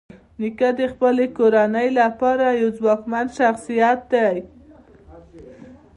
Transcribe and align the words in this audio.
نیکه 0.39 0.69
د 0.79 0.81
خپلې 0.93 1.25
کورنۍ 1.37 1.89
لپاره 1.99 2.45
یو 2.61 2.69
ځواکمن 2.79 3.25
شخصیت 3.37 3.99
دی. 4.13 4.37